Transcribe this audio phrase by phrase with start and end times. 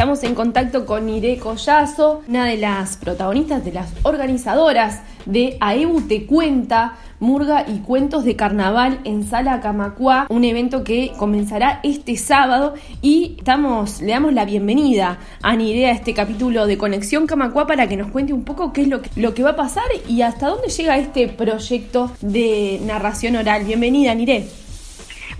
[0.00, 6.08] Estamos en contacto con Ire Collazo, una de las protagonistas, de las organizadoras de AEU
[6.08, 12.16] Te Cuenta, Murga y Cuentos de Carnaval en Sala Camacuá, un evento que comenzará este
[12.16, 17.66] sábado y estamos, le damos la bienvenida a Nire a este capítulo de Conexión Camacuá
[17.66, 19.84] para que nos cuente un poco qué es lo que, lo que va a pasar
[20.08, 23.64] y hasta dónde llega este proyecto de narración oral.
[23.64, 24.48] Bienvenida, Nire.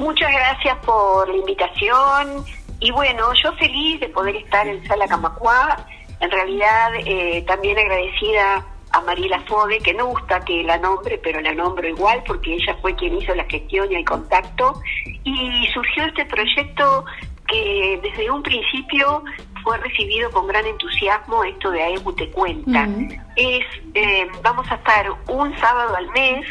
[0.00, 2.44] Muchas gracias por la invitación
[2.80, 5.86] y bueno, yo feliz de poder estar en Sala Camacuá,
[6.20, 11.40] en realidad eh, también agradecida a Mariela Fode, que no gusta que la nombre, pero
[11.40, 14.80] la nombro igual porque ella fue quien hizo la gestión y el contacto.
[15.24, 17.04] Y surgió este proyecto
[17.46, 19.22] que desde un principio
[19.62, 22.88] fue recibido con gran entusiasmo, esto de AEBU Te Cuenta.
[23.36, 26.46] Es, eh, vamos a estar un sábado al mes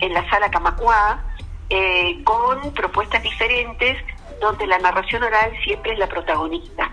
[0.00, 1.22] en la sala Camacuá
[1.70, 3.96] eh, con propuestas diferentes
[4.40, 6.90] donde la narración oral siempre es la protagonista.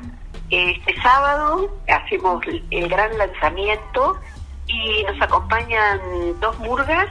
[0.50, 4.17] Este sábado hacemos el gran lanzamiento
[4.67, 6.00] y nos acompañan
[6.39, 7.08] dos murgas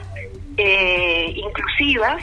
[0.57, 2.23] eh, inclusivas,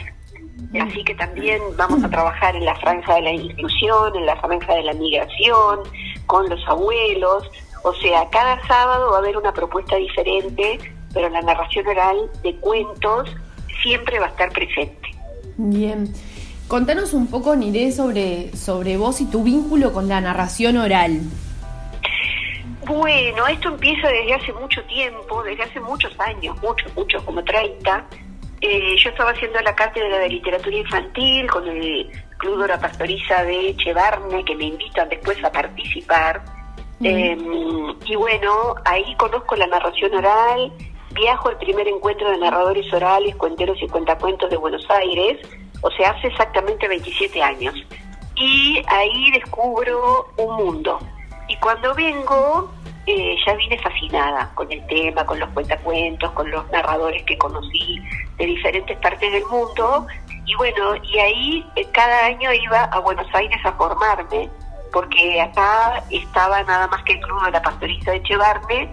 [0.79, 4.75] así que también vamos a trabajar en la franja de la inclusión, en la franja
[4.75, 5.79] de la migración,
[6.27, 7.49] con los abuelos,
[7.83, 10.79] o sea, cada sábado va a haber una propuesta diferente,
[11.13, 13.33] pero la narración oral de cuentos
[13.81, 15.09] siempre va a estar presente.
[15.57, 16.13] Bien.
[16.67, 21.21] Contanos un poco, Niré, sobre, sobre vos y tu vínculo con la narración oral.
[22.85, 28.05] Bueno, esto empieza desde hace mucho tiempo, desde hace muchos años, muchos, muchos, como 30.
[28.59, 34.43] Eh, yo estaba haciendo la cátedra de literatura infantil con el Club Pastoriza de Echevarne,
[34.43, 36.43] que me invitan después a participar.
[37.01, 40.73] Em, y bueno, ahí conozco la narración oral,
[41.11, 45.37] viajo al primer encuentro de narradores orales, cuenteros y cuentacuentos de Buenos Aires,
[45.81, 47.75] o sea, hace exactamente 27 años.
[48.35, 50.99] Y ahí descubro un mundo.
[51.47, 52.71] Y cuando vengo,
[53.05, 58.01] eh, ya vine fascinada con el tema, con los cuentacuentos, con los narradores que conocí
[58.37, 60.05] de diferentes partes del mundo.
[60.45, 64.49] Y bueno, y ahí eh, cada año iba a Buenos Aires a formarme,
[64.91, 68.91] porque acá estaba nada más que el Club de la Pastoriza de Chevarne,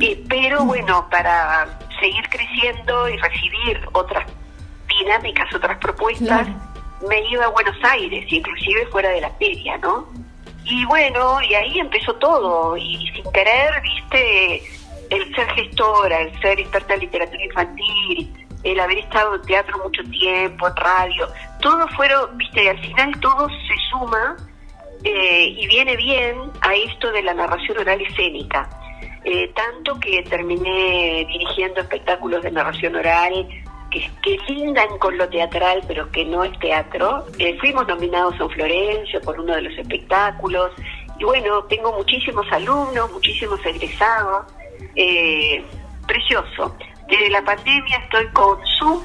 [0.00, 4.26] eh, pero bueno, para seguir creciendo y recibir otras
[5.06, 6.48] dinámicas, otras propuestas,
[7.08, 10.06] me iba a Buenos Aires, inclusive fuera de la feria, ¿no?
[10.64, 14.62] Y bueno, y ahí empezó todo, y, sin querer, viste,
[15.10, 20.02] el ser gestora, el ser experta en literatura infantil, el haber estado en teatro mucho
[20.10, 21.28] tiempo, en radio,
[21.60, 24.36] todo fueron, viste, al final todo se suma
[25.04, 28.68] eh, y viene bien a esto de la narración oral escénica.
[29.28, 33.48] Eh, tanto que terminé dirigiendo espectáculos de narración oral
[34.22, 37.26] que, que, lindan con lo teatral, pero que no es teatro.
[37.38, 40.72] Eh, fuimos nominados a Florencio por uno de los espectáculos.
[41.18, 44.46] Y bueno, tengo muchísimos alumnos, muchísimos egresados.
[44.94, 45.64] Eh,
[46.06, 46.74] precioso.
[47.08, 49.00] Desde la pandemia estoy con Zoom,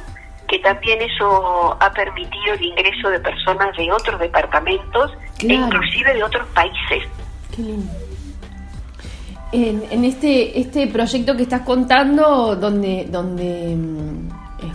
[0.47, 6.23] que también eso ha permitido el ingreso de personas de otros departamentos e inclusive de
[6.23, 7.07] otros países.
[7.55, 7.91] Qué lindo.
[9.53, 14.29] En, en, este este proyecto que estás contando, donde donde mm,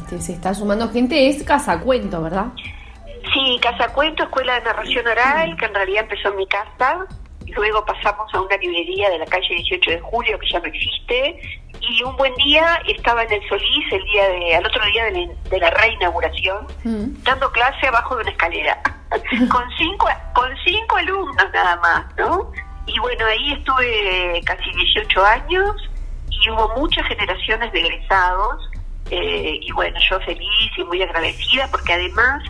[0.06, 2.46] este, se está sumando gente, es Casa Cuento, ¿verdad?
[3.34, 7.06] Sí, Casa Cuento, Escuela de Narración Oral, que en realidad empezó en mi casa,
[7.56, 11.40] luego pasamos a una librería de la calle 18 de Julio, que ya no existe,
[11.80, 15.58] y un buen día estaba en el Solís, el día de, al otro día de
[15.58, 17.24] la, reinauguración, mm.
[17.24, 18.80] dando clase abajo de una escalera,
[19.50, 22.52] con cinco, con cinco alumnos nada más, ¿no?
[22.86, 25.90] Y bueno, ahí estuve casi 18 años
[26.30, 28.70] y hubo muchas generaciones de egresados
[29.10, 32.42] eh, y bueno, yo feliz y muy agradecida porque además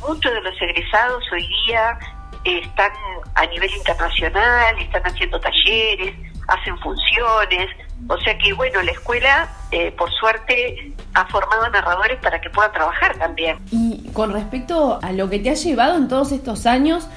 [0.00, 1.98] muchos de los egresados hoy día
[2.44, 2.92] están
[3.34, 6.14] a nivel internacional, están haciendo talleres,
[6.46, 7.70] hacen funciones,
[8.06, 12.72] o sea que bueno, la escuela eh, por suerte ha formado narradores para que puedan
[12.72, 13.58] trabajar también.
[13.70, 17.08] Y con respecto a lo que te ha llevado en todos estos años,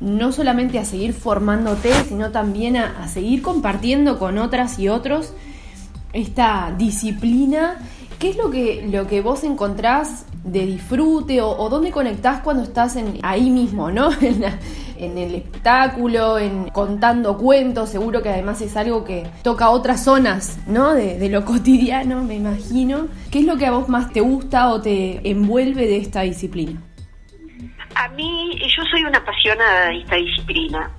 [0.00, 5.32] no solamente a seguir formándote, sino también a seguir compartiendo con otras y otros
[6.12, 7.78] esta disciplina
[8.22, 12.94] ¿Qué es lo que, lo que vos encontrás de disfrute o, dónde conectás cuando estás
[12.94, 14.10] en, ahí mismo, ¿no?
[14.96, 20.60] En, el espectáculo, en contando cuentos, seguro que además es algo que toca otras zonas,
[20.68, 20.94] ¿no?
[20.94, 23.08] De, lo cotidiano, me imagino.
[23.32, 26.80] ¿Qué es lo que a vos más te gusta o te envuelve de esta disciplina?
[27.96, 30.92] A mí, yo soy una apasionada de esta disciplina.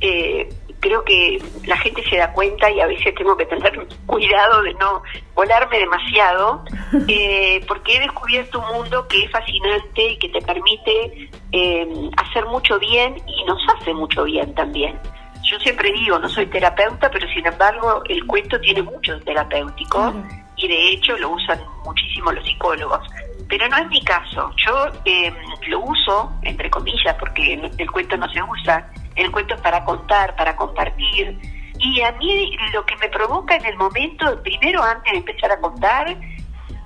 [0.00, 0.48] Eh,
[0.80, 4.74] creo que la gente se da cuenta y a veces tengo que tener cuidado de
[4.74, 5.02] no
[5.34, 6.64] volarme demasiado,
[7.08, 12.46] eh, porque he descubierto un mundo que es fascinante y que te permite eh, hacer
[12.46, 14.98] mucho bien y nos hace mucho bien también.
[15.42, 20.14] yo siempre digo, no soy terapeuta, pero sin embargo el cuento tiene mucho terapéutico
[20.56, 23.06] y de hecho lo usan muchísimo los psicólogos.
[23.48, 24.52] Pero no es mi caso.
[24.64, 25.32] Yo eh,
[25.66, 28.88] lo uso, entre comillas, porque el cuento no se usa.
[29.20, 31.38] El cuento es para contar, para compartir.
[31.78, 35.60] Y a mí lo que me provoca en el momento, primero antes de empezar a
[35.60, 36.16] contar,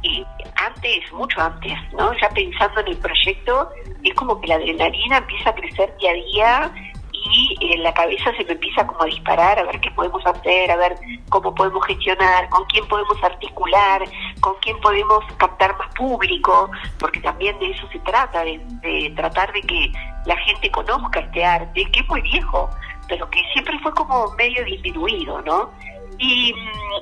[0.02, 0.26] y
[0.56, 2.12] antes, mucho antes, ¿no?
[2.20, 3.70] Ya pensando en el proyecto,
[4.02, 6.93] es como que la adrenalina empieza a crecer día a día
[7.30, 10.70] y en la cabeza se me empieza como a disparar, a ver qué podemos hacer,
[10.70, 10.96] a ver
[11.28, 14.02] cómo podemos gestionar, con quién podemos articular,
[14.40, 19.62] con quién podemos captar más público, porque también de eso se trata, de, tratar de
[19.62, 19.92] que
[20.26, 22.68] la gente conozca este arte, que es muy viejo,
[23.08, 25.70] pero que siempre fue como medio disminuido, ¿no?
[26.18, 26.54] Y,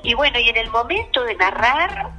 [0.03, 2.11] y bueno, y en el momento de narrar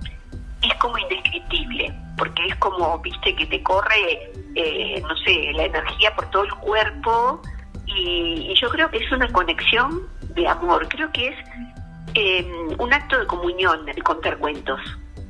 [0.62, 6.14] es como indescriptible, porque es como, viste, que te corre, eh, no sé, la energía
[6.14, 7.42] por todo el cuerpo,
[7.94, 11.36] y, yo creo que es una conexión de amor, creo que es
[12.14, 14.80] em, un acto de comunión el contar cuentos,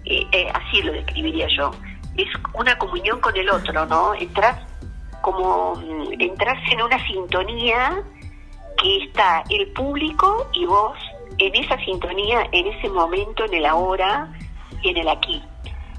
[0.05, 1.70] eh, eh, así lo describiría yo,
[2.16, 4.14] es una comunión con el otro, ¿no?
[4.14, 4.58] Entras
[5.20, 8.02] como, mm, entras en una sintonía
[8.81, 10.99] que está el público y vos
[11.38, 14.32] en esa sintonía, en ese momento, en el ahora
[14.82, 15.43] y en el aquí.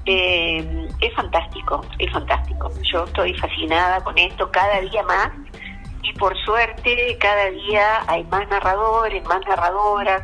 [0.06, 2.70] Eh, es fantástico, es fantástico.
[2.92, 5.55] Yo estoy fascinada con esto cada día más y
[6.18, 10.22] por suerte cada día hay más narradores, más narradoras,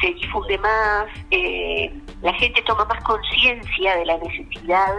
[0.00, 1.92] se difunde más, eh,
[2.22, 4.94] la gente toma más conciencia de la necesidad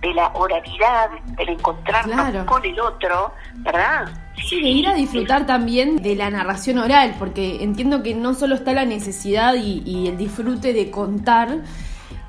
[0.00, 4.06] de la oralidad, del encontrarnos con el otro, ¿verdad?
[4.36, 8.54] Sí, de ir a disfrutar también de la narración oral, porque entiendo que no solo
[8.54, 11.60] está la necesidad y el disfrute de contar,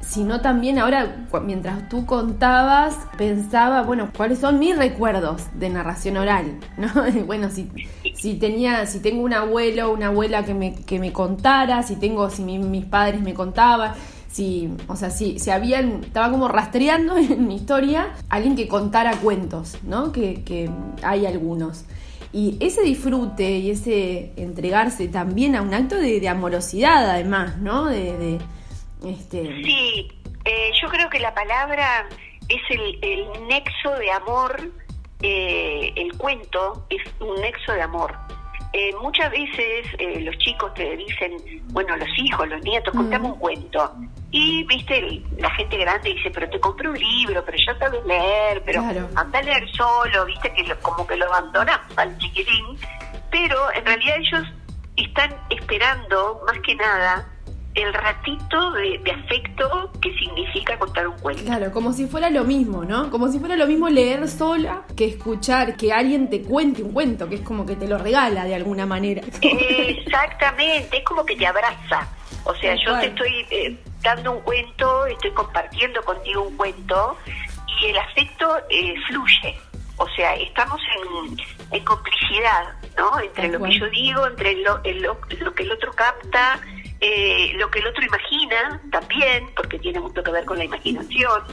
[0.07, 6.59] sino también ahora, mientras tú contabas, pensaba, bueno, ¿cuáles son mis recuerdos de narración oral?
[6.77, 6.89] ¿No?
[7.25, 7.69] bueno, si,
[8.13, 12.29] si tenía, si tengo un abuelo, una abuela que me, que me contara, si tengo,
[12.29, 13.93] si mis padres me contaban,
[14.31, 19.17] si, o sea, si, si habían, estaba como rastreando en mi historia alguien que contara
[19.17, 20.11] cuentos, ¿no?
[20.11, 20.69] Que, que
[21.01, 21.85] hay algunos.
[22.31, 27.85] Y ese disfrute y ese entregarse también a un acto de, amorosidad, además, ¿no?
[27.85, 28.39] de
[29.03, 29.43] este...
[29.63, 30.11] Sí,
[30.45, 32.07] eh, yo creo que la palabra
[32.47, 34.71] es el, nexo de amor,
[35.21, 38.15] eh, el cuento es un nexo de amor.
[38.73, 39.87] Eh, muchas veces
[40.21, 41.37] los chicos te dicen,
[41.69, 43.91] bueno, los hijos, los nietos, contame un cuento.
[44.31, 48.61] Y, viste, la gente grande dice, pero te compré un libro, pero ya sabes leer,
[48.65, 48.81] pero
[49.15, 52.77] anda a leer solo, viste, que como que lo abandonas al chiquitín.
[53.31, 54.43] Pero en realidad ellos
[54.97, 57.25] están esperando, más que nada,
[57.75, 61.43] el ratito de, afecto que significa contar un cuento.
[61.43, 63.09] Claro, como si fuera lo mismo, ¿no?
[63.11, 67.27] Como si fuera lo mismo leer sola que escuchar que alguien te cuente un cuento,
[67.27, 69.21] que es como que te lo regala de alguna manera.
[69.41, 72.07] Exactamente, es como que te abraza.
[72.45, 77.17] O sea, yo te estoy eh, dando un cuento, estoy compartiendo contigo un cuento
[77.81, 79.59] y el afecto eh, fluye.
[79.97, 80.79] O sea, estamos
[81.71, 83.19] en, complicidad, ¿no?
[83.19, 84.81] Entre lo que yo digo, entre lo,
[85.39, 86.59] lo que el otro capta,
[87.07, 91.43] eh, lo que el otro imagina también, porque tiene mucho que ver con la imaginación.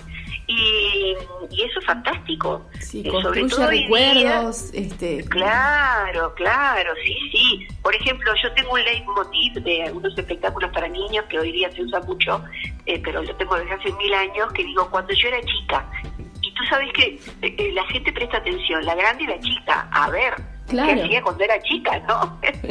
[0.46, 1.14] Y,
[1.62, 2.66] eso es fantástico.
[2.81, 4.70] Sí, eh, sobre todo recuerdos.
[4.72, 5.25] este...
[5.28, 7.69] Claro, claro, sí, sí.
[7.82, 11.82] Por ejemplo, yo tengo un leitmotiv de algunos espectáculos para niños que hoy día se
[11.82, 12.42] usa mucho,
[12.87, 15.87] eh, pero lo tengo desde hace mil años, que digo, cuando yo era chica,
[16.40, 20.35] y tú sabes que la gente presta atención, la grande y la chica, a ver,
[20.69, 20.95] claro.
[20.95, 22.38] que hacía cuando era chica, ¿no?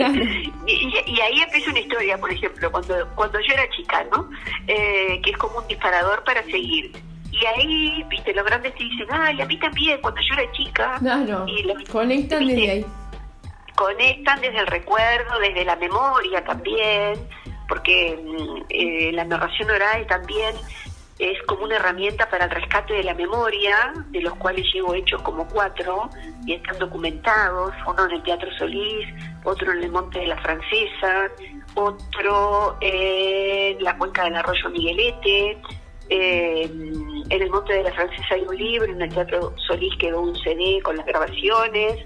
[0.68, 4.30] y, ahí empieza una historia, por ejemplo, cuando, cuando yo era chica, ¿no?
[4.68, 6.92] Eh, que es como un disparador para seguir.
[7.32, 10.98] Y ahí, viste, los grandes te dicen, ay, a mí también, cuando yo era chica.
[11.00, 12.86] Claro, y conectan desde ahí.
[13.76, 17.14] Conectan desde el recuerdo, desde la memoria también,
[17.68, 20.56] porque mm, eh, la narración oral también
[21.20, 25.22] es como una herramienta para el rescate de la memoria, de los cuales llevo hechos
[25.22, 26.10] como cuatro
[26.46, 29.08] y están documentados, uno en el Teatro Solís,
[29.44, 31.30] otro en el Monte de la Francesa,
[31.76, 35.62] otro en la cuenca del arroyo Miguelete,
[36.10, 40.36] en el Monte de la Francesa hay un libro, en el Teatro Solís quedó un
[40.36, 42.06] CD con las grabaciones,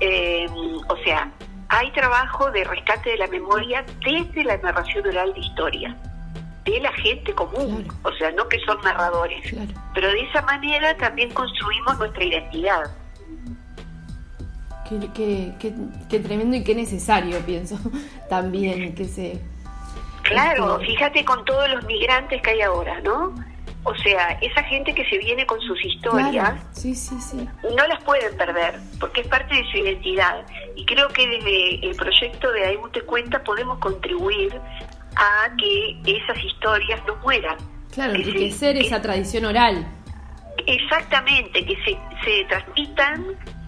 [0.00, 0.46] eh,
[0.88, 1.30] o sea,
[1.68, 5.96] hay trabajo de rescate de la memoria desde la narración oral de historia
[6.66, 9.54] de la gente común, o sea, no que son narradores,
[9.94, 12.82] pero de esa manera también construimos nuestra identidad.
[14.88, 15.52] Qué,
[16.08, 17.78] qué, tremendo y qué necesario, pienso,
[18.28, 19.40] también que se...
[20.22, 23.34] Claro, este, fíjate con todos los migrantes que hay ahora, ¿no?
[23.84, 27.48] O sea, esa gente que se viene con sus historias, sí, sí, sí.
[27.62, 30.44] no las pueden perder, porque es parte de su identidad.
[30.74, 34.60] Y creo que desde el proyecto de Aibu Te Cuenta podemos contribuir
[35.16, 37.56] a que esas historias no mueran.
[37.92, 39.86] Claro, enriquecer esa tradición oral.
[40.66, 43.24] Exactamente, que se, se transmitan,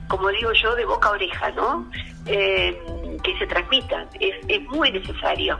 [0.08, 1.90] como digo yo, de boca a oreja, ¿no?
[2.26, 2.76] Eh,
[3.22, 5.58] que se transmitan, es, es muy necesario.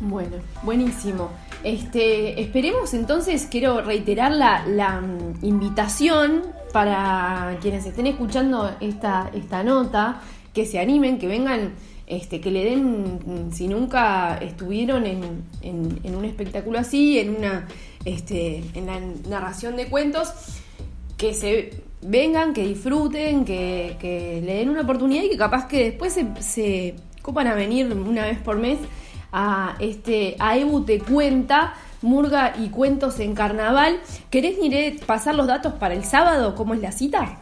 [0.00, 1.30] Bueno, buenísimo.
[1.62, 6.42] Este, esperemos entonces, quiero reiterar la, la mm, invitación
[6.72, 10.22] para quienes estén escuchando esta, esta nota,
[10.54, 11.74] que se animen, que vengan,
[12.10, 17.68] este, que le den, si nunca estuvieron en, en, un espectáculo así, en una
[18.04, 20.32] este, en la narración de cuentos,
[21.16, 25.84] que se vengan, que disfruten, que, que le den una oportunidad y que capaz que
[25.84, 28.78] después se, se copan a venir una vez por mes
[29.32, 34.00] a este a Ebu te cuenta Murga y cuentos en carnaval.
[34.30, 34.56] ¿Querés
[35.02, 36.54] pasar los datos para el sábado?
[36.54, 37.38] ¿Cómo es la cita?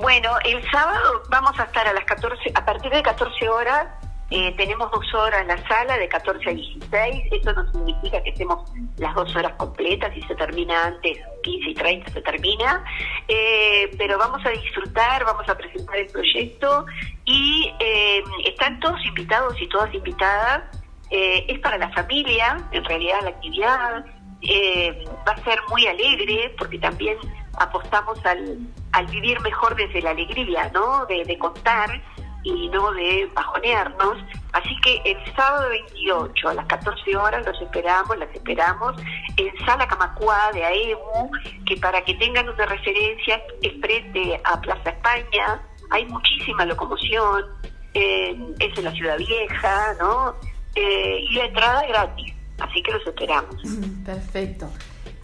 [0.00, 3.86] Bueno, el sábado vamos a estar a las 14, a partir de 14 horas
[4.30, 7.24] eh, tenemos dos horas en la sala de 14 a 16.
[7.32, 10.14] Eso no significa que estemos las dos horas completas.
[10.14, 12.84] Si se termina antes, 15 y 30 se termina.
[13.26, 16.86] Eh, pero vamos a disfrutar, vamos a presentar el proyecto
[17.24, 20.62] y eh, están todos invitados y todas invitadas
[21.10, 24.04] eh, es para la familia, en realidad la actividad
[24.42, 27.16] eh, va a ser muy alegre porque también
[27.60, 28.58] apostamos al,
[28.92, 31.06] al vivir mejor desde la alegría, ¿no?
[31.06, 32.02] De, contar
[32.42, 34.16] y no de bajonearnos.
[34.52, 38.94] Así que el sábado 28 a las 14 horas los esperamos, las esperamos
[39.36, 41.30] en Sala Camacuá de AEMU,
[41.66, 47.44] que para que tengan una referencia es frente a Plaza España, hay muchísima locomoción,
[47.92, 50.34] eh, es en la Ciudad Vieja, ¿no?
[50.74, 53.56] Eh, y la entrada es gratis, así que los esperamos.
[54.04, 54.70] Perfecto.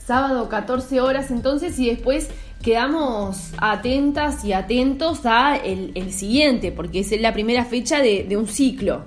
[0.07, 2.31] Sábado 14 horas entonces y después
[2.63, 9.03] quedamos atentas y atentos a el, siguiente, porque es la primera fecha de, un ciclo.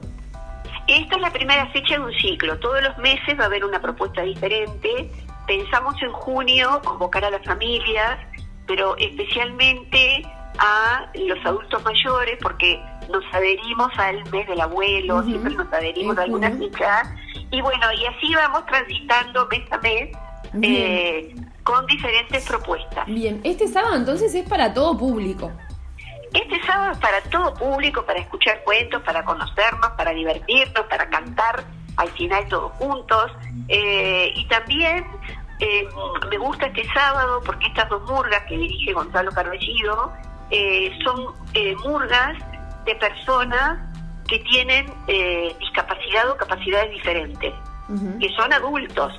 [0.90, 2.60] Esta es la primera fecha de un ciclo.
[2.60, 5.10] Todos los meses va a haber una propuesta diferente.
[5.48, 8.20] Pensamos en junio convocar a las familias,
[8.68, 10.24] pero especialmente
[10.58, 12.78] a los adultos mayores, porque
[13.10, 17.04] nos adherimos al mes del abuelo, siempre nos adherimos a alguna fecha,
[17.52, 20.10] y bueno, y así vamos transitando mes a mes
[20.62, 23.06] eh, con diferentes propuestas.
[23.08, 25.52] Bien, este sábado entonces es para todo público.
[26.34, 31.64] Este sábado es para todo público, para escuchar cuentos, para conocernos, para divertirnos, para cantar
[31.98, 33.32] al final todos juntos.
[33.68, 35.06] Eh, y también
[35.60, 35.88] eh,
[36.30, 40.14] me gusta este sábado porque estas dos murgas que dirige Gonzalo Carvellido
[41.04, 41.36] son
[41.84, 42.38] murgas
[42.86, 43.90] de personas
[44.30, 47.54] que tienen eh, discapacidad o capacidades diferentes,
[48.20, 49.14] que son adultos,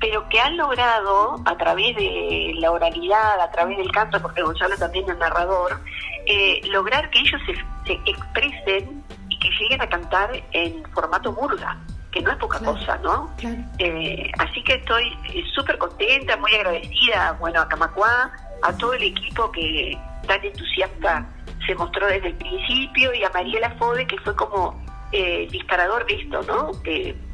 [0.00, 4.76] pero que han logrado, a través de la oralidad, a través del canto, porque Gonzalo
[4.78, 5.78] también es narrador,
[6.26, 11.76] eh, lograr que ellos se, expresen y que lleguen a cantar en formato murga,
[12.12, 13.30] que no es poca cosa, ¿no?
[13.78, 15.16] Eh, así que estoy
[15.54, 21.26] súper contenta, muy agradecida, bueno, a Camacuá, a todo el equipo que tan entusiasta
[21.66, 26.14] se mostró desde el principio y a Mariela Fode que fue como eh, disparador de
[26.14, 26.72] esto, ¿no?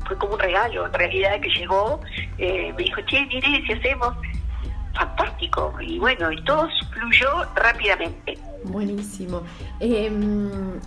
[0.07, 2.01] Fue como un regalo en realidad que llegó,
[2.39, 4.15] eh, me dijo, che, mire, si hacemos,
[4.95, 8.39] fantástico, y bueno, y todo fluyó rápidamente.
[8.65, 9.43] Buenísimo.
[9.79, 10.11] Eh,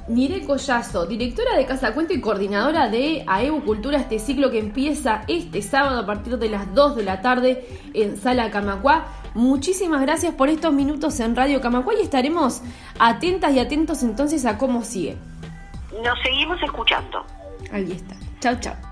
[0.07, 5.23] Mire Collazo, directora de Casa Cuento y coordinadora de AEBU Cultura, este ciclo que empieza
[5.27, 9.07] este sábado a partir de las 2 de la tarde en Sala Camacuá.
[9.33, 12.61] Muchísimas gracias por estos minutos en Radio Camacuá y estaremos
[12.99, 15.15] atentas y atentos entonces a cómo sigue.
[16.03, 17.25] Nos seguimos escuchando.
[17.71, 18.15] Ahí está.
[18.39, 18.88] Chao, chao.